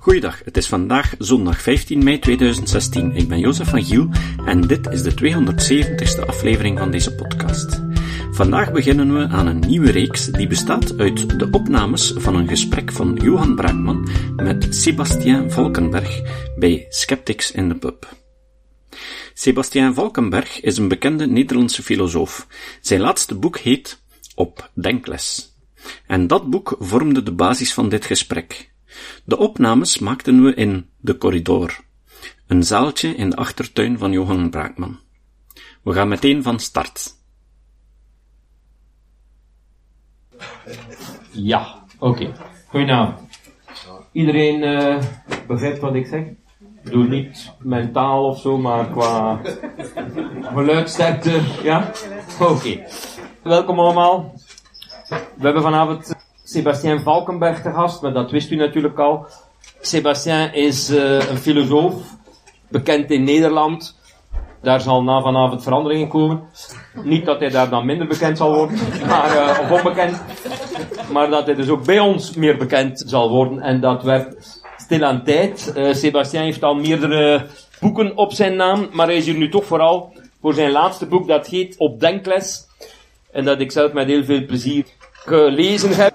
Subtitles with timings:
[0.00, 3.12] Goeiedag, het is vandaag zondag 15 mei 2016.
[3.16, 4.08] Ik ben Jozef van Giel
[4.44, 7.82] en dit is de 270ste aflevering van deze podcast.
[8.30, 12.92] Vandaag beginnen we aan een nieuwe reeks die bestaat uit de opnames van een gesprek
[12.92, 16.20] van Johan Braakman met Sebastien Valkenberg
[16.58, 18.16] bij Skeptics in the Pub.
[19.34, 22.46] Sebastien Valkenberg is een bekende Nederlandse filosoof.
[22.80, 24.02] Zijn laatste boek heet
[24.34, 25.54] Op Denkles.
[26.06, 28.69] En dat boek vormde de basis van dit gesprek.
[29.24, 31.78] De opnames maakten we in De Corridor,
[32.46, 34.98] een zaaltje in de achtertuin van Johan Braakman.
[35.82, 37.14] We gaan meteen van start.
[41.30, 42.32] Ja, oké.
[42.66, 43.28] Goedenavond.
[44.12, 45.02] Iedereen uh,
[45.46, 46.24] begrijpt wat ik zeg?
[46.84, 49.40] Ik niet mentaal of zo, maar qua
[50.42, 51.92] geluidsterkte, ja?
[52.40, 52.86] Oké.
[53.42, 54.34] Welkom allemaal.
[55.08, 56.14] We hebben vanavond
[56.50, 59.26] Sebastien Valkenberg te gast, maar dat wist u natuurlijk al.
[59.80, 61.94] Sebastien is uh, een filosoof,
[62.68, 63.98] bekend in Nederland.
[64.62, 66.42] Daar zal na vanavond veranderingen komen.
[67.04, 70.22] Niet dat hij daar dan minder bekend zal worden, maar, uh, of onbekend.
[71.12, 73.60] Maar dat hij dus ook bij ons meer bekend zal worden.
[73.60, 75.72] En dat werd stil aan tijd.
[75.76, 77.46] Uh, Sebastien heeft al meerdere
[77.80, 81.28] boeken op zijn naam, maar hij is hier nu toch vooral voor zijn laatste boek,
[81.28, 82.68] dat heet Op Denkles.
[83.32, 84.84] En dat ik zelf met heel veel plezier
[85.24, 86.14] gelezen heb.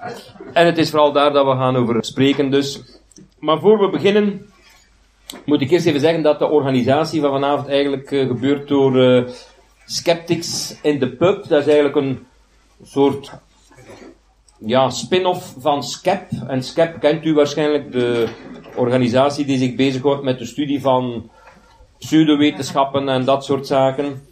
[0.52, 2.82] En het is vooral daar dat we gaan over spreken dus.
[3.38, 4.50] Maar voor we beginnen,
[5.44, 9.28] moet ik eerst even zeggen dat de organisatie van vanavond eigenlijk uh, gebeurt door uh,
[9.84, 11.48] Skeptics in the Pub.
[11.48, 12.26] Dat is eigenlijk een
[12.82, 13.32] soort
[14.58, 16.22] ja, spin-off van SCEP.
[16.46, 18.28] En SCEP kent u waarschijnlijk, de
[18.74, 21.30] organisatie die zich bezighoudt met de studie van
[21.98, 24.26] pseudowetenschappen en dat soort zaken.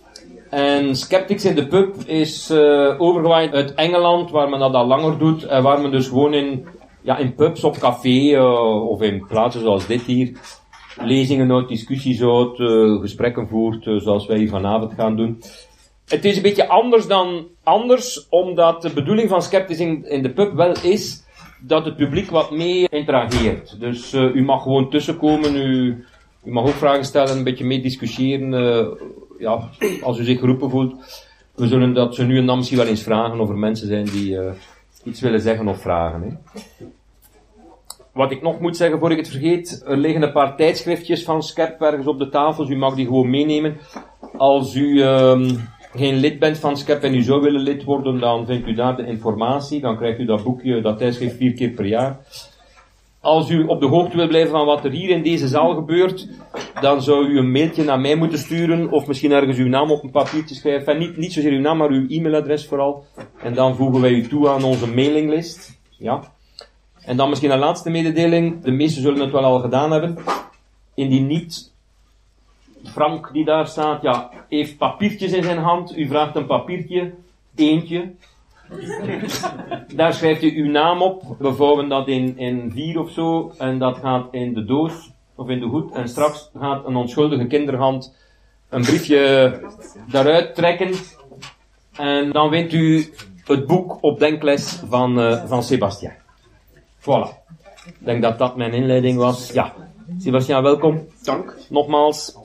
[0.54, 5.18] En Skeptics in the Pub is uh, overgewaaid uit Engeland, waar men dat al langer
[5.18, 5.44] doet.
[5.44, 6.66] En waar men dus gewoon in,
[7.02, 10.38] ja, in pubs op café, uh, of in plaatsen zoals dit hier,
[11.00, 15.42] lezingen houdt, discussies houdt, uh, gesprekken voert, zoals wij hier vanavond gaan doen.
[16.08, 20.30] Het is een beetje anders dan anders, omdat de bedoeling van Skeptics in, in the
[20.30, 21.24] Pub wel is
[21.60, 23.80] dat het publiek wat mee interageert.
[23.80, 26.04] Dus u mag gewoon tussenkomen, u,
[26.44, 28.52] u mag ook vragen stellen, een beetje mee discussiëren
[29.38, 29.68] ja,
[30.02, 30.94] als u zich geroepen voelt,
[31.54, 34.04] we zullen dat ze nu en dan misschien wel eens vragen of er mensen zijn
[34.04, 34.50] die uh,
[35.04, 36.22] iets willen zeggen of vragen.
[36.22, 36.56] Hè.
[38.12, 41.42] Wat ik nog moet zeggen, voor ik het vergeet, er liggen een paar tijdschriftjes van
[41.42, 43.76] Skep ergens op de tafel, dus u mag die gewoon meenemen.
[44.36, 48.46] Als u um, geen lid bent van Skep en u zou willen lid worden, dan
[48.46, 49.80] vindt u daar de informatie.
[49.80, 52.18] Dan krijgt u dat boekje, dat tijdschrift vier keer per jaar.
[53.20, 56.28] Als u op de hoogte wil blijven van wat er hier in deze zaal gebeurt,
[56.80, 60.02] dan zou u een mailtje naar mij moeten sturen, of misschien ergens uw naam op
[60.02, 60.92] een papiertje schrijven.
[60.92, 63.04] En niet, niet zozeer uw naam, maar uw e-mailadres vooral.
[63.42, 65.78] En dan voegen wij u toe aan onze mailinglist.
[65.98, 66.32] Ja.
[67.04, 68.62] En dan misschien een laatste mededeling.
[68.62, 70.18] De meesten zullen het wel al gedaan hebben.
[70.94, 71.72] Indien niet,
[72.84, 75.98] Frank die daar staat, ja, heeft papiertjes in zijn hand.
[75.98, 77.14] U vraagt een papiertje,
[77.54, 78.12] eentje.
[79.94, 81.22] Daar schrijft u uw naam op.
[81.38, 83.52] We vouwen dat in, in vier of zo.
[83.58, 85.92] En dat gaat in de doos of in de hoed.
[85.92, 88.14] En straks gaat een onschuldige kinderhand
[88.68, 89.60] een briefje
[90.10, 90.94] daaruit trekken.
[91.96, 93.12] En dan wint u
[93.44, 96.12] het boek op denkles van, uh, van Sebastien.
[97.00, 97.42] Voilà.
[97.86, 99.52] Ik denk dat dat mijn inleiding was.
[99.52, 99.72] Ja.
[100.18, 101.06] Sebastien, welkom.
[101.22, 101.56] Dank.
[101.68, 102.36] Nogmaals.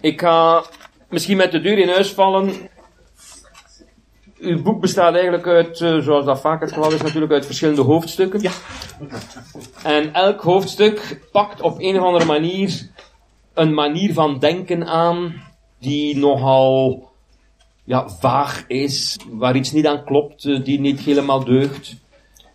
[0.00, 0.62] Ik ga
[1.08, 2.52] misschien met de deur in huis vallen
[4.42, 7.82] uw boek bestaat eigenlijk uit, uh, zoals dat vaak het geval is, natuurlijk uit verschillende
[7.82, 8.40] hoofdstukken.
[8.40, 8.52] Ja.
[9.82, 12.90] En elk hoofdstuk pakt op een of andere manier
[13.54, 15.42] een manier van denken aan
[15.78, 17.08] die nogal
[17.84, 21.96] ja, vaag is, waar iets niet aan klopt, uh, die niet helemaal deugt.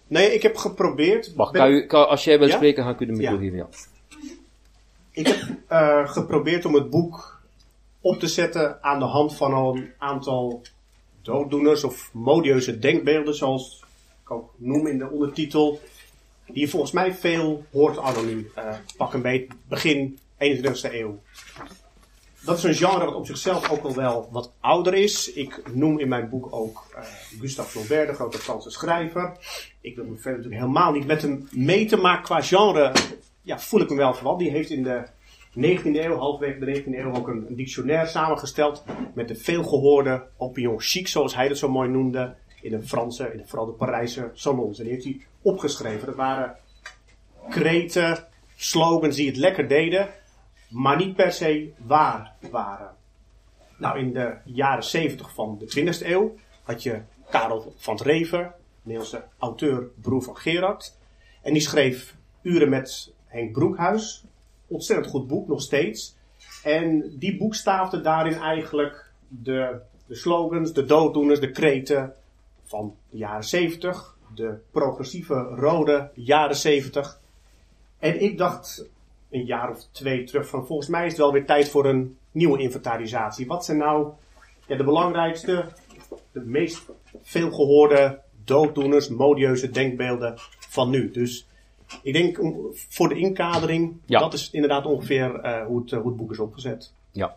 [0.07, 1.33] Nee, ik heb geprobeerd.
[1.35, 2.55] Wacht, kan u, kan, als jij wilt ja?
[2.55, 3.39] spreken, ga ik u de micro ja.
[3.39, 3.57] geven.
[3.57, 3.67] Ja.
[5.11, 5.37] Ik heb
[5.71, 7.41] uh, geprobeerd om het boek
[8.01, 10.61] op te zetten aan de hand van een aantal
[11.27, 13.83] dooddoeners of modieuze denkbeelden, zoals
[14.23, 15.79] ik ook noem in de ondertitel,
[16.45, 18.51] die je volgens mij veel hoort anoniem.
[18.57, 21.19] Uh, pak een beetje begin 21ste eeuw.
[22.41, 25.33] Dat is een genre wat op zichzelf ook al wel wat ouder is.
[25.33, 27.03] Ik noem in mijn boek ook uh,
[27.39, 29.31] Gustave Flaubert, de grote Franse schrijver.
[29.81, 32.91] Ik wil me verder natuurlijk helemaal niet met hem meten, maar qua genre
[33.41, 34.39] ja, voel ik me wel verwant.
[34.39, 35.03] Die heeft in de
[35.57, 38.83] 19e eeuw, halfweg de 19e eeuw, ook een, dictionair samengesteld
[39.13, 43.43] met de veelgehoorde opinion chic, zoals hij dat zo mooi noemde, in de Franse, in
[43.45, 44.77] vooral de Parijse salons.
[44.77, 46.05] En die heeft hij opgeschreven.
[46.05, 46.55] Dat waren
[47.49, 50.09] kreten, slogans die het lekker deden,
[50.69, 52.95] maar niet per se waar waren.
[53.77, 59.23] Nou, in de jaren 70 van de 20e eeuw had je Karel van Rever, Nederlandse
[59.37, 60.97] auteur, broer van Gerard.
[61.41, 64.25] En die schreef uren met Henk Broekhuis.
[64.67, 66.15] Ontzettend goed boek, nog steeds.
[66.63, 72.13] En die boekstaafde daarin eigenlijk de, de slogans, de dooddoeners, de kreten
[72.63, 74.15] van de jaren 70.
[74.35, 77.19] De progressieve rode jaren 70.
[77.99, 78.85] En ik dacht
[79.29, 82.17] een jaar of twee terug van volgens mij is het wel weer tijd voor een
[82.31, 83.47] nieuwe inventarisatie.
[83.47, 84.09] Wat zijn nou
[84.67, 85.65] ja, de belangrijkste,
[86.31, 86.85] de meest
[87.21, 90.33] veelgehoorde dooddoeners, modieuze denkbeelden
[90.69, 91.11] van nu?
[91.11, 91.46] Dus
[92.03, 94.19] ik denk om- voor de inkadering, Ja.
[94.19, 96.93] dat is inderdaad ongeveer eh, hoe, het, eh, hoe het boek is opgezet.
[97.11, 97.35] Ja.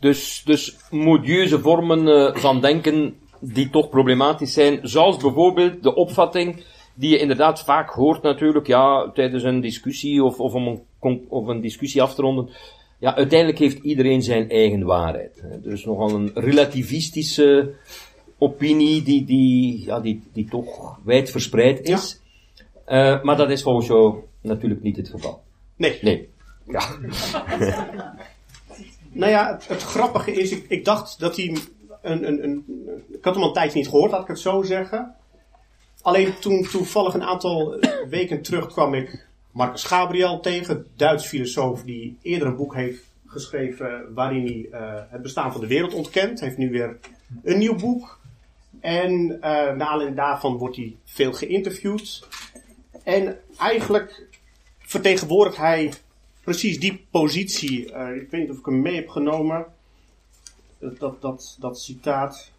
[0.00, 6.64] Dus, dus modieuze vormen eh, van denken die toch problematisch zijn, zoals bijvoorbeeld de opvatting
[6.94, 11.46] die je inderdaad vaak hoort natuurlijk, ja, tijdens een discussie of, of om een, of
[11.46, 12.48] een discussie af te ronden.
[12.98, 15.40] Ja, uiteindelijk heeft iedereen zijn eigen waarheid.
[15.42, 15.60] hè.
[15.60, 17.74] Dus nogal een relativistische
[18.38, 22.20] opinie die, die, ja, die, die toch wijd verspreid is.
[22.90, 25.42] Eh, maar dat is volgens jou natuurlijk niet het geval.
[25.76, 26.28] Nee, Nee.
[26.66, 26.82] Ja.
[29.12, 31.56] Nou ja, het, het grappige is, ik, ik dacht dat hij
[32.02, 32.64] een, een, een.
[33.12, 35.14] Ik had hem al een tijdje niet gehoord, laat ik het zo zeggen.
[36.02, 37.78] Alleen toen toevallig een aantal
[38.08, 44.14] weken terug kwam ik Marcus Gabriel tegen, Duits filosoof die eerder een boek heeft geschreven
[44.14, 46.38] waarin hij eh, het bestaan van de wereld ontkent.
[46.40, 46.98] Hij heeft nu weer
[47.42, 48.18] een nieuw boek.
[48.80, 52.26] En eh naar aanleiding daarvan wordt hij veel geïnterviewd.
[53.10, 54.26] En eigenlijk
[54.78, 55.92] vertegenwoordigt hij
[56.42, 57.92] precies die positie.
[57.92, 59.66] eh, ik weet niet of ik hem mee heb genomen.
[60.78, 62.52] Dat, dat, dat, dat citaat.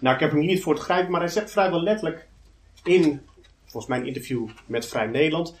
[0.00, 2.28] Nou, ik heb hem hier niet voor het grijpen, maar hij zegt vrijwel letterlijk
[2.84, 3.20] in,
[3.62, 5.56] volgens mij een interview met Vrij Nederland.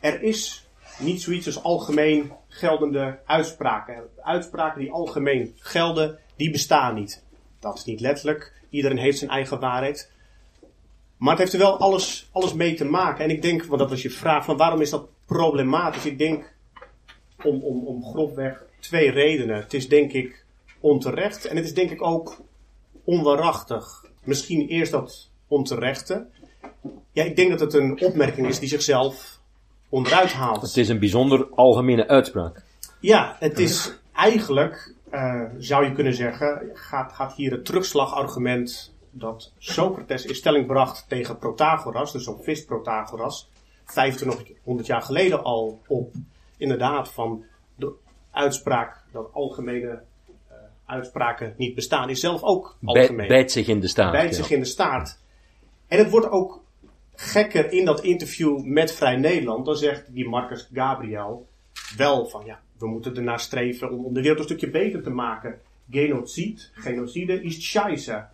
[0.00, 0.66] Er is
[0.98, 4.02] niet zoiets als algemeen geldende uitspraken.
[4.22, 7.24] Uitspraken die algemeen gelden, die bestaan niet.
[7.58, 8.52] Dat is niet letterlijk.
[8.70, 10.10] Iedereen heeft zijn eigen waarheid.
[11.18, 13.24] Maar het heeft er wel alles, alles mee te maken.
[13.24, 16.06] En ik denk, want dat was je vraag, van waarom is dat problematisch?
[16.06, 16.52] Ik denk
[17.42, 19.56] om, om, om grofweg twee redenen.
[19.56, 20.44] Het is denk ik
[20.80, 22.40] onterecht en het is denk ik ook
[23.04, 24.04] onwaarachtig.
[24.24, 26.26] Misschien eerst dat onterechte.
[27.12, 29.38] Ja, ik denk dat het een opmerking is die zichzelf
[29.88, 30.62] onderuit haalt.
[30.62, 32.62] Het is een bijzonder algemene uitspraak.
[33.00, 39.52] Ja, het is eigenlijk, eh, zou je kunnen zeggen, gaat, gaat hier het terugslagargument dat
[39.58, 43.50] Socrates in stelling bracht tegen Protagoras, de sophist Protagoras,
[43.84, 46.14] 2500 jaar geleden al op.
[46.56, 47.44] Inderdaad, van
[47.74, 47.92] de
[48.30, 50.02] uitspraak dat algemene
[50.48, 50.56] eh,
[50.86, 54.12] uitspraken niet bestaan, is zelf ook algemeen bijt zich in de staart.
[54.12, 54.36] bijt ja.
[54.36, 55.18] zich in de staart.
[55.86, 56.64] En het wordt ook
[57.14, 59.64] gekker in dat interview met Vrij Nederland.
[59.64, 61.48] Dan zegt die Marcus Gabriel
[61.96, 65.10] wel van ja, we moeten ernaar streven om, om de wereld een stukje beter te
[65.10, 65.60] maken.
[65.90, 68.26] Genocide, genocide is scheisse.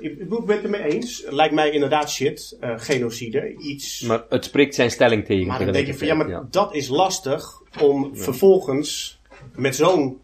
[0.00, 1.24] Ik ben het ermee eens.
[1.28, 3.54] Lijkt mij inderdaad shit, eh, genocide.
[3.56, 4.00] Iets.
[4.00, 5.46] Maar het spreekt zijn stelling tegen.
[5.46, 9.20] Maar dan denk je van ja, maar dat is lastig om vervolgens
[9.54, 10.20] met zo'n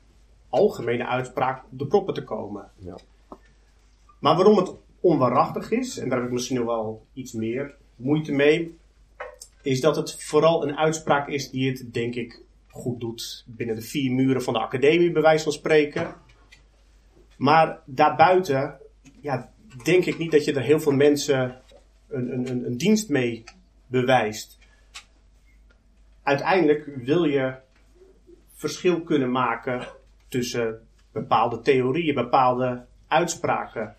[0.48, 2.70] algemene uitspraak op de proppen te komen.
[2.78, 2.98] Ja.
[4.20, 8.32] Maar waarom het onwaarachtig is, en daar heb ik misschien nog wel iets meer moeite
[8.32, 8.78] mee,
[9.62, 13.82] is dat het vooral een uitspraak is die het, denk ik, goed doet binnen de
[13.82, 16.14] vier muren van de academie, bij wijze van spreken.
[17.36, 18.78] Maar daarbuiten,
[19.24, 19.52] ja,
[19.84, 21.60] denk ik niet dat je er heel veel mensen
[22.08, 23.44] een, een, een, een dienst mee
[23.86, 24.58] bewijst.
[26.22, 27.54] Uiteindelijk wil je
[28.54, 29.86] verschil kunnen maken
[30.28, 33.96] tussen bepaalde theorieën, bepaalde uitspraken.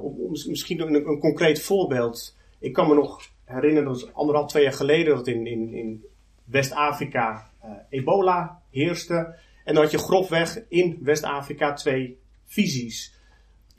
[0.00, 2.36] Om- misschien een, concreet voorbeeld.
[2.58, 6.04] Ik kan me nog herinneren, dat anderhalf, twee jaar geleden, dat in, in, in
[6.44, 9.38] West-Afrika eh, ebola heerste.
[9.64, 13.19] En dan had je grofweg in West-Afrika twee visies.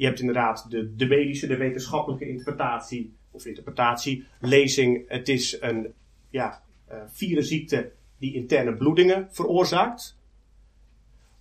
[0.01, 5.03] Je hebt inderdaad de, de medische, de wetenschappelijke interpretatie, of interpretatie, lezing.
[5.07, 5.93] Het is een
[6.29, 10.17] ja, eh virusziekte die interne bloedingen veroorzaakt.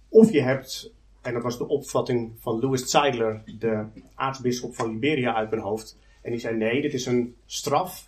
[0.09, 5.35] Of je hebt, en dat was de opvatting van Louis Zeidler, de aartsbisschop van Liberia
[5.35, 5.99] uit mijn hoofd.
[6.23, 8.05] En die zei: nee, dit is een straf.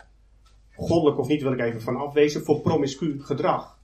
[0.75, 3.78] Goddelijk of niet, wil ik even van afwezen, voor promiscu gedrag.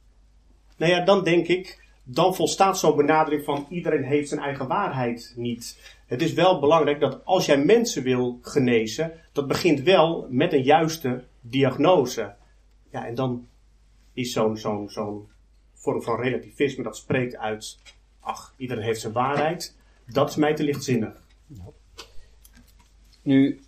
[0.76, 5.32] Nou ja, dan denk ik, dan volstaat zo'n benadering van iedereen heeft zijn eigen waarheid
[5.36, 5.96] niet.
[6.06, 10.62] Het is wel belangrijk dat als jij mensen wil genezen, dat begint wel met een
[10.62, 12.34] juiste diagnose.
[12.90, 13.48] Ja, en dan
[14.12, 15.28] is zo'n zo'n zo'n
[15.74, 17.78] vorm van relativisme dat spreekt uit,
[18.20, 19.76] ach, iedereen heeft zijn waarheid.
[20.06, 21.22] Dat is mij te lichtzinnig.
[23.22, 23.60] Nu,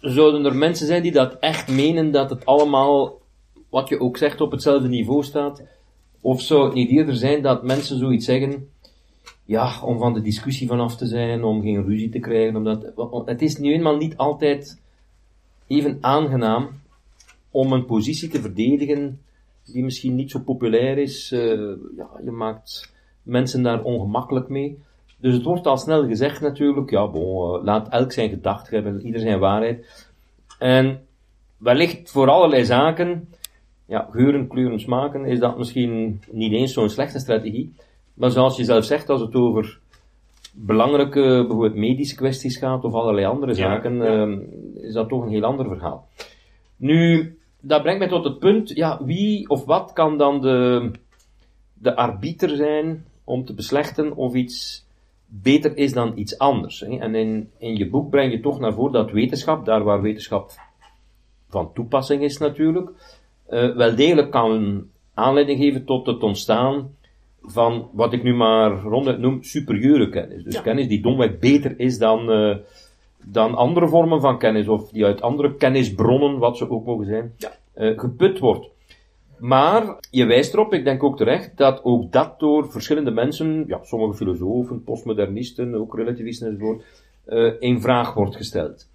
[0.00, 3.20] zouden er mensen zijn die dat echt menen dat het allemaal,
[3.68, 5.62] wat je ook zegt, op hetzelfde niveau staat?
[6.20, 8.68] Of zou het niet eerder zijn dat mensen zoiets zeggen,
[9.44, 12.92] ja, om van de discussie vanaf te zijn, om geen ruzie te krijgen, omdat,
[13.26, 14.80] het is nu eenmaal niet altijd
[15.66, 16.68] even aangenaam
[17.50, 19.20] om een positie te verdedigen
[19.72, 21.32] die misschien niet zo populair is.
[21.32, 24.78] Uh, ja, je maakt mensen daar ongemakkelijk mee.
[25.16, 29.20] Dus het wordt al snel gezegd natuurlijk, ja, uh, laat elk zijn gedachten hebben, ieder
[29.20, 30.06] zijn waarheid.
[30.58, 31.00] En
[31.56, 33.28] wellicht voor allerlei zaken,
[33.88, 37.74] ja, geuren, kleuren, smaken, is dat misschien niet eens zo'n slechte strategie.
[38.14, 39.78] Maar zoals je zelf zegt, als het over
[40.54, 44.38] belangrijke, bijvoorbeeld medische kwesties gaat of allerlei andere zaken, ja, uh,
[44.74, 46.08] is dat toch een heel ander verhaal.
[46.76, 50.90] Nu, dat brengt mij tot het punt, ja, wie of wat kan dan de,
[51.74, 54.86] de arbiter zijn om te beslechten of iets
[55.26, 56.80] beter is dan iets anders.
[56.80, 56.98] Hè?
[56.98, 60.50] En in, in je boek breng je toch naar voren dat wetenschap, daar waar wetenschap
[61.48, 62.90] van toepassing is natuurlijk,
[63.50, 66.96] uh, wel degelijk kan aanleiding geven tot het ontstaan
[67.42, 70.42] van wat ik nu maar ronduit noem superieure kennis.
[70.44, 72.56] Dus kennis die domweg beter is dan, uh,
[73.24, 77.32] dan andere vormen van kennis, of die uit andere kennisbronnen, wat ze ook mogen zijn,
[77.36, 77.52] ja.
[77.76, 78.68] uh, geput wordt.
[79.38, 83.80] Maar je wijst erop, ik denk ook terecht, dat ook dat door verschillende mensen, ja,
[83.82, 86.84] sommige filosofen, postmodernisten, ook relativisten enzovoort,
[87.28, 88.88] uh, in vraag wordt gesteld.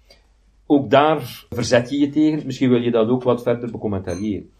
[0.66, 2.46] Ook daar verzet je je tegen.
[2.46, 4.50] Misschien wil je dat ook wat verder becommentariëren.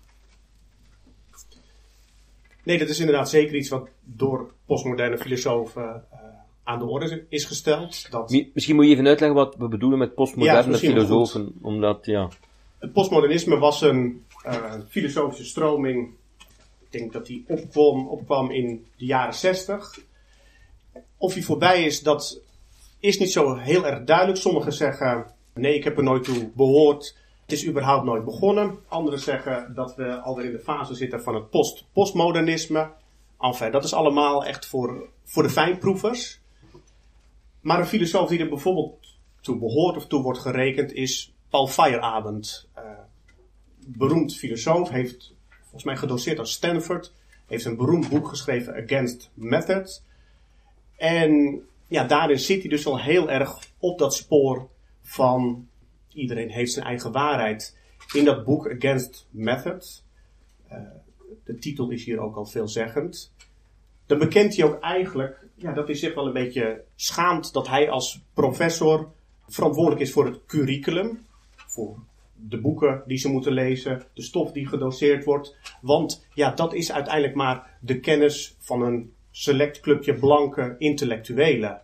[2.65, 6.19] Nee, dat is inderdaad zeker iets wat door postmoderne filosofen uh,
[6.63, 8.11] aan de orde is gesteld.
[8.11, 8.31] Dat...
[8.53, 11.53] Misschien moet je even uitleggen wat we bedoelen met postmoderne ja, filosofen.
[11.63, 12.29] Omdat, ja.
[12.79, 16.09] Het postmodernisme was een uh, filosofische stroming.
[16.81, 19.99] Ik denk dat die opkwam, opkwam in de jaren 60.
[21.17, 22.41] Of die voorbij is, dat
[23.01, 24.39] is niet zo heel erg duidelijk.
[24.39, 27.17] Sommigen zeggen, nee, ik heb er nooit toe behoord.
[27.43, 28.79] Het is überhaupt nooit begonnen.
[28.89, 32.91] Anderen zeggen dat we alweer in de fase zitten van het post postmodernisme.
[33.41, 36.41] Enfin, dat is allemaal echt voor, voor de fijnproevers.
[37.61, 38.99] Maar een filosoof die er bijvoorbeeld
[39.41, 42.69] toe behoort of toe wordt gerekend is Paul Feyerabend.
[42.79, 42.83] Uh,
[43.87, 47.13] beroemd filosoof, heeft volgens mij gedoseerd aan Stanford.
[47.47, 50.03] Heeft een beroemd boek geschreven Against Method.
[50.97, 54.69] En ja, daarin zit hij dus al heel erg op dat spoor
[55.05, 55.69] van
[56.09, 57.79] iedereen heeft zijn eigen waarheid.
[58.13, 60.05] In dat boek Against Method,
[60.73, 60.79] uh,
[61.45, 63.33] de titel is hier ook al veelzeggend,
[64.07, 67.91] dan bekent hij ook eigenlijk ja, dat hij zich wel een beetje schaamt dat hij
[67.91, 69.13] als professor
[69.49, 71.27] verantwoordelijk is voor het curriculum,
[71.67, 71.99] voor
[72.35, 75.57] de boeken die ze moeten lezen, de stof die gedoseerd wordt.
[75.81, 81.81] Want ja, dat is uiteindelijk maar de kennis van een select clubje blanke intellectuelen.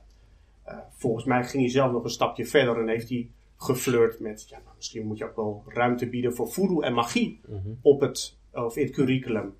[0.70, 4.46] Uh, volgens mij ging hij zelf nog een stapje verder en heeft hij geflirt met,
[4.48, 7.78] ja, nou, misschien moet je ook wel ruimte bieden voor voodoo en magie mm -hmm.
[7.82, 9.54] op het, of in het curriculum.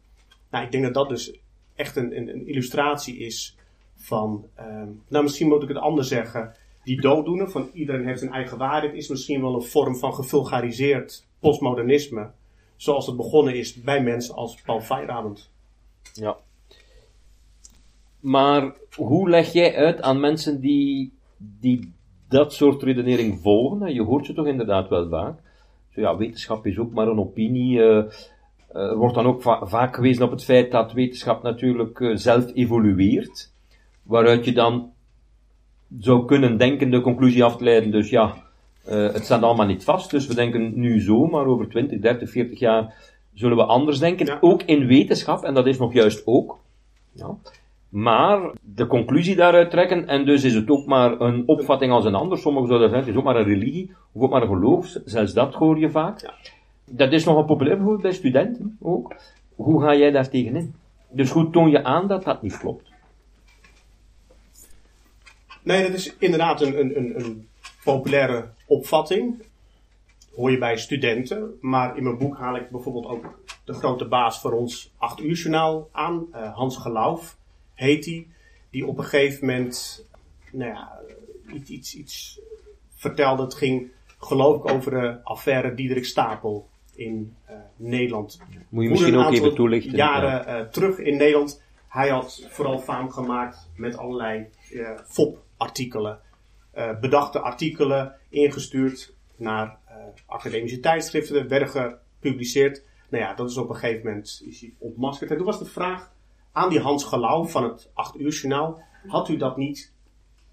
[0.51, 1.41] Nou, ik denk dat dat dus
[1.75, 3.57] echt een, een, een illustratie is
[3.97, 8.33] van, uh, nou misschien moet ik het anders zeggen, die dooddoener van iedereen heeft zijn
[8.33, 12.31] eigen waarheid is misschien wel een vorm van gevulgariseerd postmodernisme.
[12.77, 15.51] Zoals het begonnen is bij mensen als Paul Feyerabend.
[16.13, 16.37] Ja.
[18.21, 21.93] Maar hoe leg jij uit aan mensen die, die
[22.29, 23.95] dat soort redenering volgen?
[23.95, 25.39] Je hoort ze toch inderdaad wel vaak.
[25.91, 27.79] Zo ja, wetenschap is ook maar een opinie.
[27.79, 28.05] Uh,
[28.73, 32.55] er wordt dan ook va vaak gewezen op het feit dat wetenschap natuurlijk uh, zelf
[32.55, 33.53] evolueert.
[34.03, 34.93] Waaruit je dan
[35.99, 38.35] zou kunnen denken de conclusie af te leiden, dus ja,
[38.89, 42.31] uh, het staat allemaal niet vast, dus we denken nu zo, maar over 20, 30,
[42.31, 42.95] 40 jaar
[43.35, 44.27] zullen we anders denken.
[44.27, 44.39] Ja.
[44.41, 46.59] Ook in wetenschap, en dat is nog juist ook.
[47.13, 47.37] Ja.
[47.91, 52.15] Maar de conclusie daaruit trekken, en dus is het ook maar een opvatting als een
[52.15, 52.39] ander.
[52.39, 55.33] Sommigen zouden zeggen, het is ook maar een religie, of ook maar een geloof, zelfs
[55.33, 56.21] dat hoor je vaak.
[56.21, 56.35] Ja.
[56.85, 59.15] Dat is nogal populair bijvoorbeeld bij studenten ook.
[59.55, 60.75] Hoe ga jij daar tegenin?
[61.11, 62.91] Dus hoe toon je aan dat dat niet klopt?
[65.63, 67.49] Nee, dat is inderdaad een, een, een, een
[67.85, 69.43] populaire opvatting.
[70.37, 71.59] Hoor je bij studenten.
[71.61, 75.35] Maar in mijn boek haal ik bijvoorbeeld ook de grote baas voor ons 8 uur
[75.35, 76.27] journaal aan.
[76.33, 77.39] Uh, Hans Geloof
[77.81, 78.27] heet hij.
[78.71, 80.07] Die, op een gegeven moment
[80.53, 80.99] nou ja,
[81.53, 82.41] iets, iets, iets
[82.95, 83.43] vertelde.
[83.43, 88.41] Het ging geloof ik over de affaire Diederik Stapel in uh, Nederland.
[88.69, 89.97] Moet je misschien ook even toelichten.
[89.97, 91.63] Jaren uh, terug in Nederland.
[91.89, 96.21] Hij had vooral faam gemaakt met allerlei uh, FOP-artikelen.
[97.01, 99.79] bedachte artikelen ingestuurd naar
[100.27, 102.85] academische tijdschriften, werden gepubliceerd.
[103.09, 105.31] Nou ja, dat is op een gegeven moment is hij ontmaskerd.
[105.31, 106.13] En toen was de vraag
[106.53, 108.83] aan die Hans Gelauw van het 8 uur journaal.
[109.07, 109.93] Had u dat niet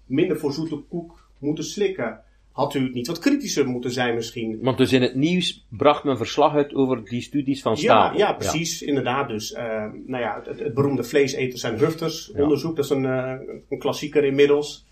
[0.06, 2.20] minder voor zoete koek moeten slikken?
[2.52, 4.58] Had u niet wat kritischer moeten zijn misschien?
[4.60, 8.18] Want dus in het nieuws bracht men verslag uit over die studies van Stapel.
[8.18, 8.86] Ja, ja precies, ja.
[8.86, 9.28] inderdaad.
[9.28, 9.58] Dus, uh,
[10.06, 12.42] nou ja, het, het, beroemde vleeseters en hufters ja.
[12.42, 13.34] onderzoek, dat is een, uh,
[13.68, 14.86] een klassieker inmiddels.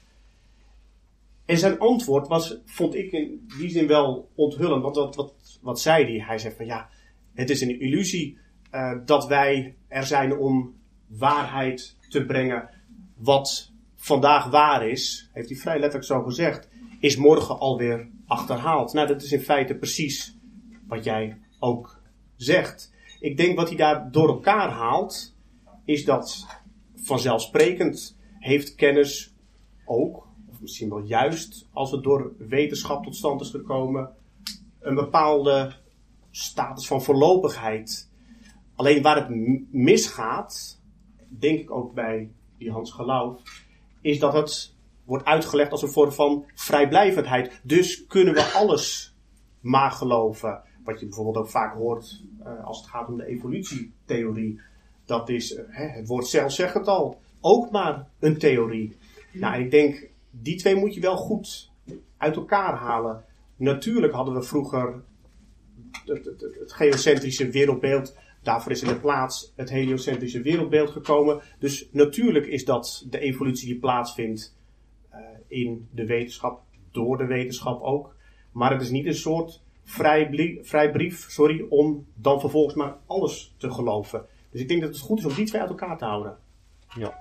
[1.44, 4.82] En zijn antwoord was, vond ik in die zin wel onthullend.
[4.82, 6.26] Want wat, wat, wat zei hij?
[6.26, 6.88] Hij zei van ja,
[7.34, 8.38] het is een illusie
[8.72, 10.74] uh, dat wij er zijn om
[11.08, 12.68] waarheid te brengen.
[13.16, 16.68] Wat vandaag waar is, heeft hij vrij letterlijk zo gezegd,
[17.00, 18.92] is morgen alweer achterhaald.
[18.92, 20.36] Nou, dat is in feite precies
[20.86, 22.00] wat jij ook
[22.36, 22.94] zegt.
[23.20, 25.34] Ik denk wat hij daar door elkaar haalt,
[25.84, 26.46] is dat
[26.94, 29.34] vanzelfsprekend heeft kennis
[29.84, 34.10] ook, of misschien wel juist, als het door wetenschap tot stand is gekomen,
[34.80, 35.74] een bepaalde
[36.30, 38.10] status van voorlopigheid.
[38.74, 39.28] Alleen waar het
[39.70, 40.80] misgaat,
[41.28, 43.42] denk ik ook bij die Hans Geloof,
[44.00, 47.60] is dat het wordt uitgelegd als een vorm van vrijblijvendheid.
[47.62, 49.14] Dus kunnen we alles
[49.60, 50.62] maar geloven.
[50.84, 54.60] Wat je bijvoorbeeld ook vaak hoort uh, als het gaat om de evolutietheorie.
[55.04, 58.96] Dat is, uh, het woord zelf zegt het al, ook maar een theorie.
[59.32, 61.70] Nou, ik denk, die twee moet je wel goed
[62.16, 63.24] uit elkaar halen.
[63.56, 65.02] Natuurlijk hadden we vroeger
[66.04, 68.16] het, geocentrische wereldbeeld.
[68.46, 71.40] Daarvoor is in de plaats het heliocentrische wereldbeeld gekomen.
[71.58, 74.56] Dus natuurlijk is dat de evolutie die plaatsvindt
[75.12, 78.16] uh, in de wetenschap, door de wetenschap ook.
[78.52, 84.26] Maar het is niet een soort vrijbrief sorry, om dan vervolgens maar alles te geloven.
[84.50, 86.36] Dus ik denk dat het goed is om die twee uit elkaar te houden.
[86.98, 87.18] Ja.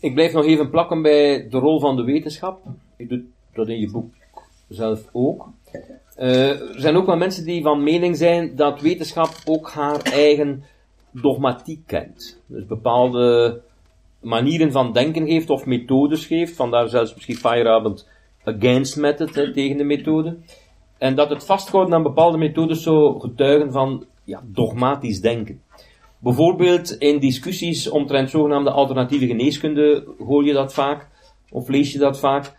[0.00, 2.66] Ik blijf nog even plakken bij de rol van de wetenschap.
[2.96, 4.14] Je doet dat in je boek
[4.68, 5.48] zelf ook.
[6.18, 10.64] Uh, er zijn ook wel mensen die van mening zijn dat wetenschap ook haar eigen
[11.10, 12.40] dogmatiek kent.
[12.46, 13.60] Dus bepaalde
[14.20, 16.56] manieren van denken geeft of methodes geeft.
[16.56, 18.08] Vandaar zelfs misschien Feyerabend
[18.44, 20.36] against method, hè, tegen de methode.
[20.98, 25.62] En dat het vasthouden aan bepaalde methodes zo getuigen van ja, dogmatisch denken.
[26.18, 31.08] Bijvoorbeeld in discussies omtrent zogenaamde alternatieve geneeskunde hoor je dat vaak,
[31.50, 32.56] of lees je dat vaak.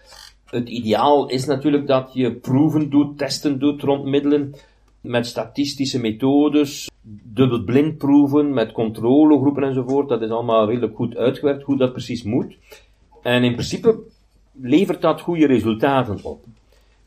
[0.53, 4.55] Het ideaal is natuurlijk dat je proeven doet, testen doet rond middelen
[5.01, 6.89] met statistische methodes,
[7.23, 10.09] dubbelblind proeven met controlegroepen enzovoort.
[10.09, 12.57] Dat is allemaal redelijk goed uitgewerkt hoe dat precies moet.
[13.21, 13.99] En in principe
[14.51, 16.43] levert dat goede resultaten op.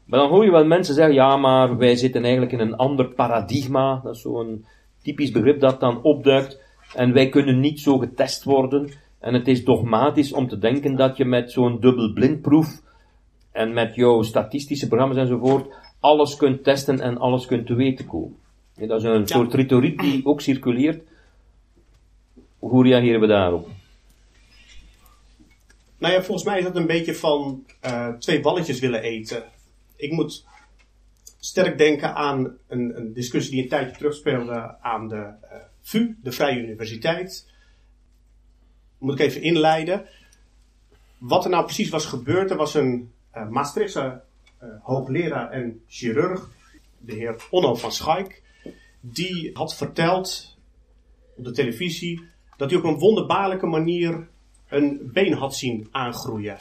[0.04, 3.08] Maar dan hoor je wel mensen zeggen, ja, maar wij zitten eigenlijk in een ander
[3.08, 4.00] paradigma.
[4.04, 4.64] Dat is zo'n
[5.02, 6.60] typisch begrip dat dan opduikt.
[6.94, 8.90] En wij kunnen niet zo getest worden.
[9.18, 12.84] En het is dogmatisch om te denken dat je met zo'n dubbelblindproef
[13.56, 18.36] en met jouw statistische programma's enzovoort alles kunt testen en alles kunt te weten komen.
[18.74, 21.02] dat is een soort retoriek die ook circuleert.
[22.58, 23.68] Hoe reageren we daarop?
[25.98, 29.44] Nou ja, volgens mij is dat een beetje van uh, twee balletjes willen eten.
[29.96, 30.44] Ik moet
[31.38, 36.32] sterk denken aan een, een discussie die een tijdje terugspeelde aan de uh, VU, de
[36.32, 37.46] Vrije Universiteit.
[38.98, 40.06] Moet ik even inleiden.
[41.18, 43.10] Wat er nou precies was gebeurd, er was een
[43.44, 44.20] Maastrichtse
[44.82, 46.50] hoogleraar en chirurg,
[46.98, 48.42] de heer Onno van Schaik,
[49.00, 50.56] die had verteld
[51.36, 52.24] op de televisie
[52.56, 54.28] dat hij op een wonderbaarlijke manier
[54.68, 56.56] een been had zien aangroeien.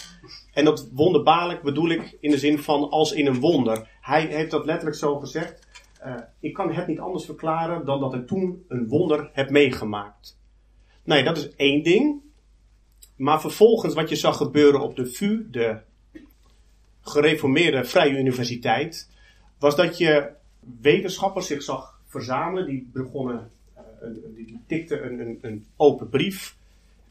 [0.53, 3.89] En dat wonderbaarlijk bedoel ik in de zin van als in een wonder.
[4.01, 5.67] Hij heeft dat letterlijk zo gezegd.
[6.05, 10.39] Uh, ik kan het niet anders verklaren dan dat ik toen een wonder heb meegemaakt.
[11.03, 12.21] Nou ja, dat is één ding.
[13.15, 15.81] Maar vervolgens wat je zag gebeuren op de VU, de
[17.05, 19.09] gereformeerde Vrije Universiteit,
[19.59, 20.29] was dat je
[20.81, 22.65] wetenschappers zich zag verzamelen.
[22.65, 26.55] Die begonnen, uh, die tikten een, een, een open brief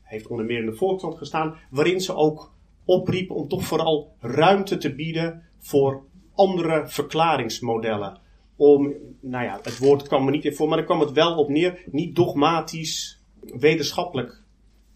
[0.03, 2.53] heeft onder meer in de Volkskrant gestaan, waarin ze ook
[2.85, 6.03] opriepen om toch vooral ruimte te bieden voor
[6.35, 8.19] andere verklaringsmodellen.
[8.57, 11.37] Om, nou ja, het woord kwam me niet in voor, maar er kwam het wel
[11.37, 14.43] op neer, niet dogmatisch wetenschappelijk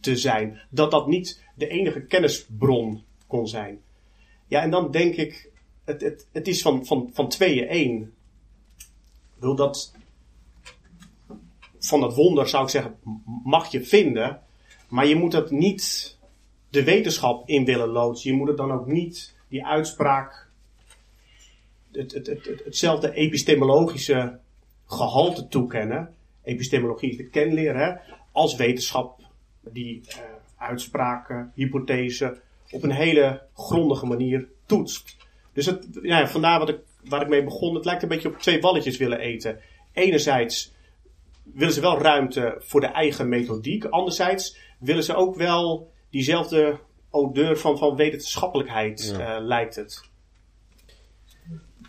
[0.01, 0.61] te zijn.
[0.71, 3.81] Dat dat niet de enige kennisbron kon zijn.
[4.49, 5.51] Ja, en dan denk ik,
[5.85, 8.13] het, het, het is van, van, van tweeën één.
[9.39, 9.95] Wil dat,
[11.79, 12.97] van dat wonder zou ik zeggen,
[13.45, 14.43] mag je vinden.
[14.89, 16.17] Maar je moet het niet
[16.71, 18.31] de wetenschap in willen loodsen.
[18.31, 20.49] Je moet het dan ook niet die uitspraak,
[21.93, 24.39] het, het, het, hetzelfde epistemologische
[24.87, 26.15] gehalte toekennen.
[26.43, 27.95] Epistemologie is de kenleer, hè,
[28.33, 29.21] als wetenschap
[29.61, 30.17] die uh,
[30.57, 35.17] uitspraken, hypothesen op een hele grondige manier toetst.
[35.53, 37.75] Dus het, ja, vandaar wat ik, waar ik mee begon.
[37.75, 39.61] Het lijkt een beetje op twee balletjes willen eten.
[39.93, 40.73] Enerzijds
[41.43, 43.85] willen ze wel ruimte voor de eigen methodiek.
[43.85, 46.79] Anderzijds willen ze ook wel diezelfde
[47.11, 49.39] odeur van, van wetenschappelijkheid, ja.
[49.39, 50.09] uh, lijkt het.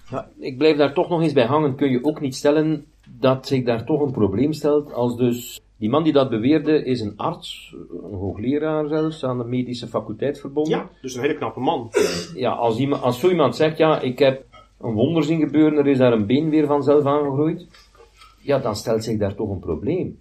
[0.09, 1.75] Ja, ik blijf daar toch nog eens bij hangen.
[1.75, 5.89] Kun je ook niet stellen dat zich daar toch een probleem stelt als dus die
[5.89, 10.73] man die dat beweerde is een arts, een hoogleraar zelfs, aan de medische faculteit verbonden.
[10.73, 11.91] Ja, dus een hele knappe man.
[12.35, 14.45] Ja, als, iemand, als zo iemand zegt, ja, ik heb
[14.79, 17.67] een wonder zien gebeuren, er is daar een been weer vanzelf aangegroeid,
[18.41, 20.19] ja, dan stelt zich daar toch een probleem.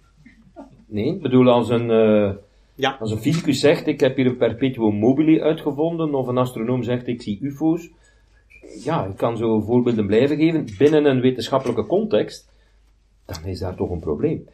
[0.85, 2.31] Nee, ik bedoel, als een, uh,
[2.75, 2.97] ja.
[2.99, 7.07] als een fysicus zegt, ik heb hier een perpetuum mobile uitgevonden, of een astronoom zegt,
[7.07, 7.89] ik zie ufo's,
[8.83, 12.49] ja, ik kan zo voorbeelden blijven geven, binnen een wetenschappelijke context,
[13.25, 14.47] dan is daar toch een probleem.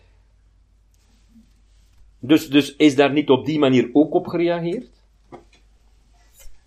[2.20, 4.90] Dus, dus is daar niet op die manier ook op gereageerd?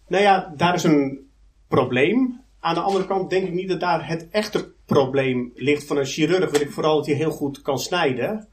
[0.07, 1.29] Nou ja, daar is een
[1.69, 2.41] probleem.
[2.61, 5.87] Aan de andere kant denk ik niet dat daar het echte probleem ligt.
[5.87, 8.49] Van een chirurg wil ik vooral dat hij heel goed kan snijden.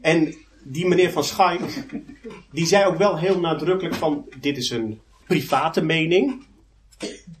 [0.00, 1.86] En die meneer van Schaik,
[2.50, 6.44] die zei ook wel heel nadrukkelijk van, dit is een private mening.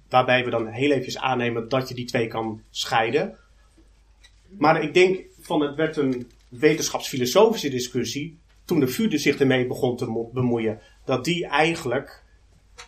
[0.08, 3.36] Waarbij we dan heel eventjes aannemen dat je die twee kan scheiden.
[4.58, 8.38] Maar ik denk van het werd een wetenschapsfilosofische discussie.
[8.64, 10.80] Toen de VUDE zich ermee begon te bemoeien.
[11.04, 12.24] Dat die eigenlijk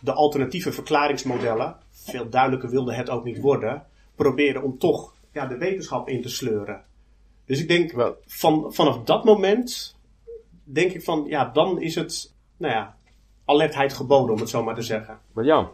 [0.01, 5.57] de alternatieve verklaringsmodellen, veel duidelijker wilde het ook niet worden, probeerden om toch ja, de
[5.57, 6.83] wetenschap in te sleuren.
[7.45, 9.97] Dus ik denk, van, vanaf dat moment,
[10.63, 12.95] denk ik van, ja, dan is het, nou ja,
[13.45, 15.19] alertheid geboden, om het zo maar te zeggen.
[15.33, 15.69] Maar ja,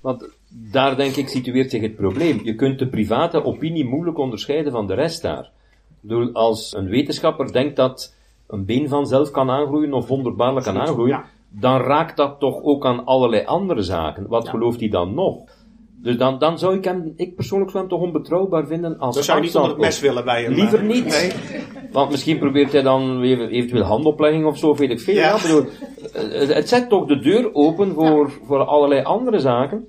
[0.00, 2.44] want daar denk ik situeert zich het probleem.
[2.44, 5.50] Je kunt de private opinie moeilijk onderscheiden van de rest daar.
[6.06, 8.14] Bedoel, als een wetenschapper denkt dat
[8.46, 13.04] een been vanzelf kan aangroeien of wonderbaarlijk kan aangroeien, dan raakt dat toch ook aan
[13.04, 14.28] allerlei andere zaken.
[14.28, 15.44] Wat gelooft hij dan nog?
[16.02, 19.24] Dus dan, dan zou ik hem, ik persoonlijk zou hem toch onbetrouwbaar vinden als Dan
[19.24, 20.52] zou je niet onder het mes willen bij hem.
[20.52, 21.04] Liever niet.
[21.04, 21.32] Nee.
[21.92, 25.14] Want misschien probeert hij dan eventueel handoplegging of zo, weet ik veel.
[25.14, 25.38] Ja.
[25.42, 25.64] Bedoel,
[26.12, 29.88] eh, het zet toch de deur open voor, voor allerlei andere zaken.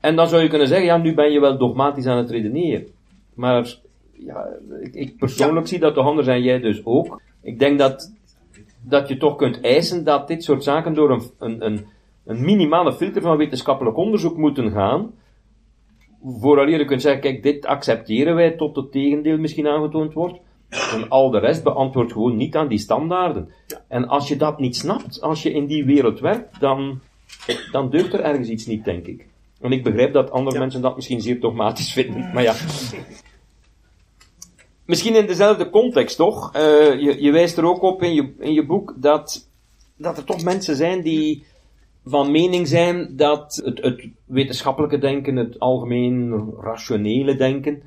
[0.00, 2.86] En dan zou je kunnen zeggen, ja, nu ben je wel dogmatisch aan het redeneren.
[3.34, 3.76] Maar
[4.24, 4.46] ja,
[4.80, 7.20] ik, ik persoonlijk zie dat toch anders en jij dus ook.
[7.42, 8.12] Ik denk dat,
[8.80, 11.86] dat je toch kunt eisen dat dit soort zaken door een, een, een,
[12.24, 15.10] een minimale filter van wetenschappelijk onderzoek moeten gaan.
[16.24, 20.38] Vooraleer je kunt zeggen, kijk, dit accepteren wij tot het tegendeel misschien aangetoond wordt.
[20.68, 23.48] En al de rest beantwoordt gewoon niet aan die standaarden.
[23.88, 27.00] En als je dat niet snapt, als je in die wereld werkt, dan,
[27.72, 29.26] dan deugt er ergens iets niet, denk ik.
[29.60, 32.54] En ik begrijp dat andere mensen dat misschien zeer dogmatisch vinden, maar ja.
[34.92, 36.56] Misschien in dezelfde context toch?
[36.56, 36.60] Uh,
[37.00, 39.48] je, je, wijst er ook op in je, in je boek dat,
[39.96, 41.44] dat er toch mensen zijn die
[42.04, 47.82] van mening zijn dat het, het wetenschappelijke denken, het algemeen rationele denken,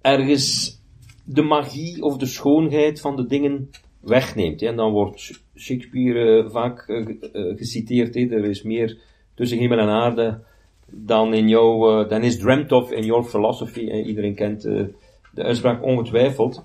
[0.00, 0.78] ergens
[1.24, 3.70] de magie of de schoonheid van de dingen
[4.00, 4.62] wegneemt.
[4.62, 7.06] En dan wordt Shakespeare uh, vaak uh,
[7.56, 8.14] geciteerd.
[8.14, 8.26] He.
[8.30, 8.98] Er is meer
[9.34, 10.40] tussen hemel en aarde
[10.86, 13.90] dan, in jouw, dan is dreamt of in your philosophy.
[13.90, 14.68] Iedereen kent
[15.34, 16.64] de uitspraak ongetwijfeld.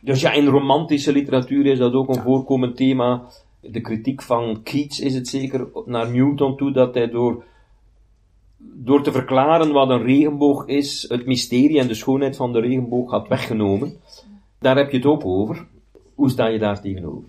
[0.00, 3.22] Dus ja, in romantische literatuur is dat ook een voorkomend thema.
[3.60, 7.44] De kritiek van Keats is het zeker naar Newton toe dat hij door,
[8.58, 13.10] door te verklaren wat een regenboog is, het mysterie en de schoonheid van de regenboog
[13.10, 13.96] had weggenomen.
[14.58, 15.66] Daar heb je het ook over.
[16.14, 17.28] Hoe sta je daar tegenover?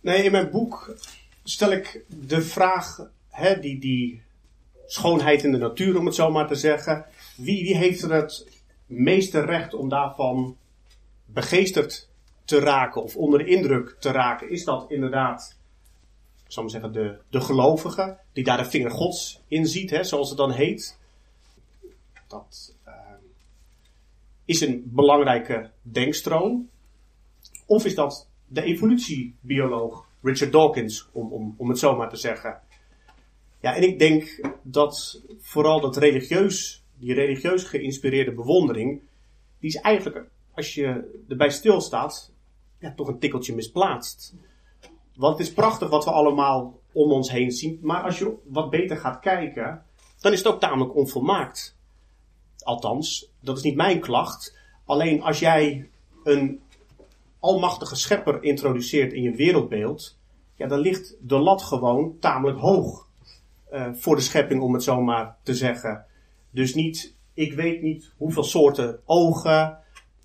[0.00, 0.96] Nee, in mijn boek
[1.44, 4.22] stel ik de vraag, hè, die, die
[4.86, 7.06] schoonheid in de natuur, om het zo maar te zeggen.
[7.36, 10.56] Wie, wie heeft er het meeste recht om daarvan
[11.24, 12.08] begeesterd
[12.44, 14.50] te raken of onder de indruk te raken?
[14.50, 15.58] Is dat inderdaad,
[16.46, 20.28] zal maar zeggen, de, de gelovige, die daar de vinger gods in ziet, hè, zoals
[20.28, 20.98] het dan heet?
[22.26, 22.92] Dat uh,
[24.44, 26.68] is een belangrijke denkstroom.
[27.66, 32.60] Of is dat de evolutiebioloog Richard Dawkins, om, om, om het zo maar te zeggen?
[33.64, 39.02] Ja, en ik denk dat vooral dat religieus, die religieus geïnspireerde bewondering,
[39.60, 40.24] die is eigenlijk,
[40.54, 42.32] als je erbij stilstaat,
[42.78, 44.34] ja, toch een tikkeltje misplaatst.
[45.14, 48.70] Want het is prachtig wat we allemaal om ons heen zien, maar als je wat
[48.70, 49.82] beter gaat kijken,
[50.20, 51.76] dan is het ook tamelijk onvolmaakt.
[52.58, 54.58] Althans, dat is niet mijn klacht.
[54.84, 55.88] Alleen als jij
[56.24, 56.60] een
[57.38, 60.18] almachtige schepper introduceert in je wereldbeeld,
[60.54, 63.04] ja, dan ligt de lat gewoon tamelijk hoog.
[63.74, 66.04] Eh, voor de schepping, om het zo maar te zeggen.
[66.50, 69.78] Dus niet, ik weet niet hoeveel soorten ogen.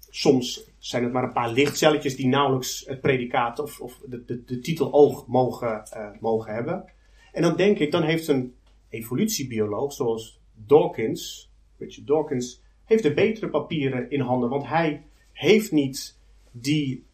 [0.09, 4.43] Soms zijn het maar een paar lichtcelletjes die nauwelijks het predicaat of, of de, de,
[4.43, 6.85] de, titel oog mogen, uh, mogen hebben.
[7.31, 8.55] En dan denk ik, dan heeft een
[8.89, 14.49] evolutiebioloog zoals Dawkins, Richard Dawkins, heeft de betere papieren in handen.
[14.49, 16.17] Want hij heeft niet
[16.51, 17.05] die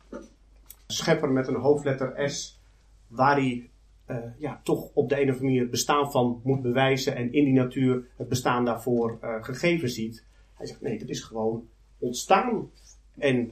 [0.87, 2.59] schepper met een hoofdletter S,
[3.07, 3.69] waar hij
[4.07, 7.33] uh, ja, toch op de een of andere manier het bestaan van moet bewijzen en
[7.33, 10.25] in die natuur het bestaan daarvoor uh, gegeven ziet.
[10.53, 11.67] Hij zegt nee, het is gewoon
[11.99, 12.69] ontstaan.
[13.17, 13.51] En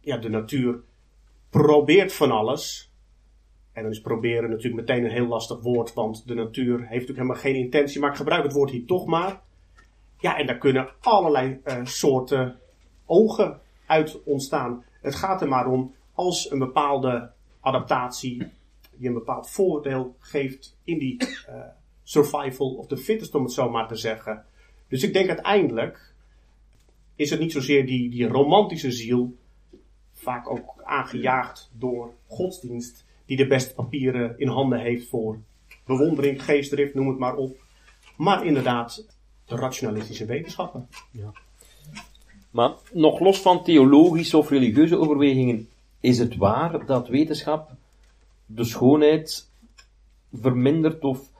[0.00, 0.80] ja, de natuur
[1.50, 2.92] probeert van alles.
[3.72, 7.18] En dan is proberen natuurlijk meteen een heel lastig woord, want de natuur heeft natuurlijk
[7.18, 9.40] helemaal geen intentie, maar ik gebruik het woord hier toch maar.
[10.18, 12.58] Ja, en daar kunnen allerlei uh, soorten
[13.06, 14.84] ogen uit ontstaan.
[15.00, 18.46] Het gaat er maar om, als een bepaalde adaptatie
[18.98, 21.16] je een bepaald voordeel geeft in die
[21.48, 21.54] uh,
[22.02, 24.44] survival of the fittest, om het zo maar te zeggen.
[24.88, 26.14] Dus ik denk uiteindelijk
[27.16, 29.36] is het niet zozeer die, die romantische ziel,
[30.12, 35.38] vaak ook aangejaagd door godsdienst, die de beste papieren in handen heeft voor
[35.86, 37.56] bewondering, geestdrift, noem het maar op.
[38.16, 39.06] Maar inderdaad,
[39.44, 40.88] de rationalistische wetenschappen.
[41.10, 41.32] Ja.
[42.50, 45.68] Maar nog los van theologische of religieuze overwegingen,
[46.00, 47.70] is het waar dat wetenschap
[48.46, 49.50] de schoonheid
[50.32, 51.30] vermindert of,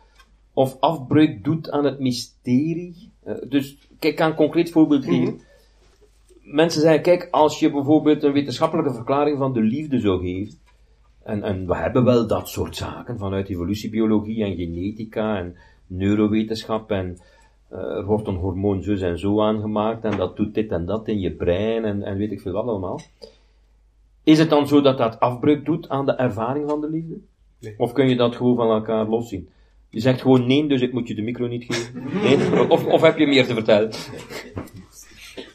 [0.53, 3.11] of afbreuk doet aan het mysterie?
[3.27, 5.35] Uh, dus, ik kan een concreet voorbeeld geven.
[5.35, 5.43] Mhm.
[6.43, 10.59] Mensen zeggen, kijk, als je bijvoorbeeld een wetenschappelijke verklaring van de liefde zou geven,
[11.23, 17.19] en, en we hebben wel dat soort zaken vanuit evolutiebiologie en genetica en neurowetenschap en
[17.73, 21.09] uh, er wordt een hormoon zus en zo aangemaakt en dat doet dit en dat
[21.09, 23.01] in je brein en, en weet ik veel wat allemaal.
[24.25, 27.17] Is het dan zo dat dat afbreuk doet aan de ervaring van de liefde?
[27.61, 27.75] Nee.
[27.77, 29.49] Of kun je dat gewoon van elkaar loszien?
[29.91, 32.03] Je zegt gewoon nee, dus ik moet je de micro niet geven.
[32.23, 32.69] Nee?
[32.69, 33.91] Of, of heb je meer te vertellen?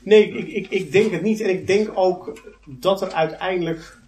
[0.04, 1.42] Nee, ik, ik, ik denk het niet.
[1.42, 4.02] En ik denk ook dat er uiteindelijk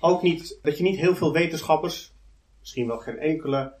[0.00, 2.12] ook niet, dat je niet heel veel wetenschappers,
[2.60, 3.72] misschien wel geen enkele,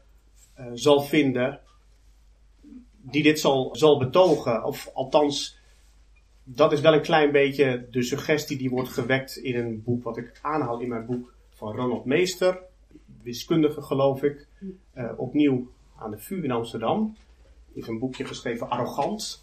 [0.58, 1.60] uh, zal vinden
[3.10, 4.64] die dit zal, zal betogen.
[4.64, 5.55] Of althans,
[6.48, 10.16] dat is wel een klein beetje de suggestie die wordt gewekt in een boek wat
[10.16, 12.58] ik aanhaal in mijn boek van Ronald Meester,
[13.22, 14.46] wiskundige geloof ik,
[14.94, 17.16] uh, opnieuw aan de VU in Amsterdam.
[17.74, 19.42] Heeft een boekje geschreven, Arrogant,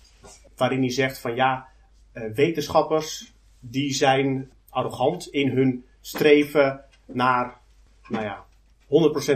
[0.56, 1.68] waarin hij zegt van ja,
[2.14, 7.60] uh, wetenschappers die zijn arrogant in hun streven naar,
[8.08, 8.46] nou ja,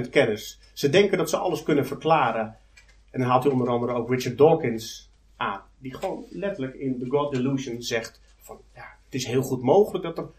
[0.05, 0.59] 100% kennis.
[0.73, 2.57] Ze denken dat ze alles kunnen verklaren.
[3.11, 5.06] En dan haalt hij onder andere ook Richard Dawkins
[5.37, 5.61] aan.
[5.77, 10.03] Die gewoon letterlijk in The God Delusion zegt van, ja, het is heel goed mogelijk
[10.03, 10.29] dat er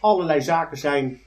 [0.00, 1.20] allerlei zaken zijn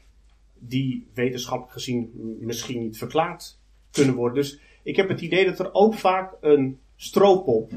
[0.59, 3.57] die wetenschappelijk gezien misschien niet verklaard
[3.91, 4.35] kunnen worden.
[4.35, 7.71] Dus ik heb het idee dat er ook vaak een stroopop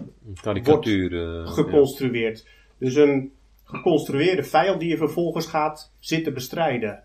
[0.63, 2.47] wordt uh, geconstrueerd.
[2.79, 3.33] Dus een
[3.65, 7.05] geconstrueerde vijand die je vervolgens gaat zitten bestrijden.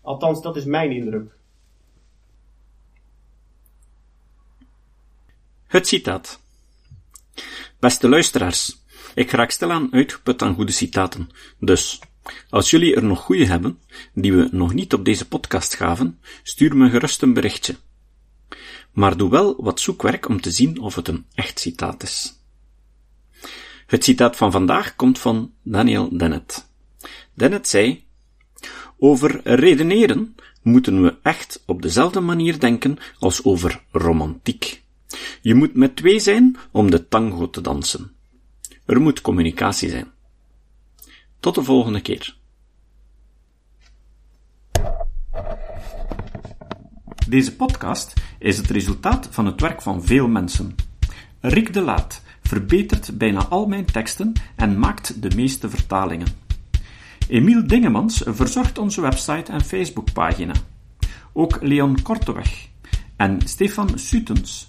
[0.00, 1.34] Althans, dat is mijn indruk.
[5.66, 6.40] Het citaat.
[7.78, 8.84] Beste luisteraars,
[9.14, 11.30] ik raak stilaan uitgeput aan goede citaten.
[11.58, 12.00] Dus,
[12.50, 13.78] als jullie er nog goede hebben,
[14.14, 17.76] die we nog niet op deze podcast gaven, stuur me gerust een berichtje.
[18.92, 22.40] Maar doe wel wat zoekwerk om te zien of het een echt citaat is.
[23.86, 26.68] Het citaat van vandaag komt van Daniel Dennett.
[27.34, 28.04] Dennett zei,
[28.98, 34.84] over redeneren moeten we echt op dezelfde manier denken als over romantiek.
[35.40, 38.12] Je moet met twee zijn om de tango te dansen.
[38.84, 40.10] Er moet communicatie zijn.
[41.40, 42.36] Tot de volgende keer.
[47.28, 50.74] Deze podcast is het resultaat van het werk van veel mensen.
[51.40, 56.26] Rick de Laat verbetert bijna al mijn teksten en maakt de meeste vertalingen.
[57.28, 60.54] Emiel Dingemans verzorgt onze website en Facebookpagina.
[61.32, 62.68] Ook Leon Korteweg
[63.16, 64.68] en Stefan Sutens